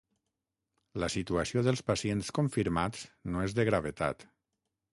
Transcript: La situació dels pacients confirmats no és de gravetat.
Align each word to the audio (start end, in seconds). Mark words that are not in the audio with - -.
La 1.03 1.09
situació 1.15 1.63
dels 1.67 1.83
pacients 1.91 2.33
confirmats 2.39 3.05
no 3.35 3.47
és 3.49 3.57
de 3.61 3.67
gravetat. 3.73 4.27